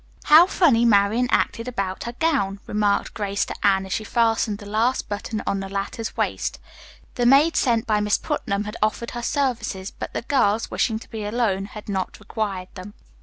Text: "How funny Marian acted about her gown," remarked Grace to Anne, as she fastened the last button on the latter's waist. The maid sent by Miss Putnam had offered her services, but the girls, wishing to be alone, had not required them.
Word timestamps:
"How 0.23 0.47
funny 0.47 0.83
Marian 0.83 1.27
acted 1.29 1.67
about 1.67 2.05
her 2.05 2.13
gown," 2.13 2.59
remarked 2.65 3.13
Grace 3.13 3.45
to 3.45 3.53
Anne, 3.61 3.85
as 3.85 3.93
she 3.93 4.03
fastened 4.03 4.57
the 4.57 4.65
last 4.65 5.07
button 5.07 5.43
on 5.45 5.59
the 5.59 5.69
latter's 5.69 6.17
waist. 6.17 6.57
The 7.13 7.25
maid 7.27 7.55
sent 7.55 7.85
by 7.85 7.99
Miss 7.99 8.17
Putnam 8.17 8.63
had 8.63 8.77
offered 8.81 9.11
her 9.11 9.21
services, 9.21 9.91
but 9.91 10.11
the 10.15 10.23
girls, 10.23 10.71
wishing 10.71 10.97
to 10.97 11.09
be 11.11 11.23
alone, 11.23 11.65
had 11.65 11.87
not 11.87 12.19
required 12.19 12.69
them. 12.73 12.95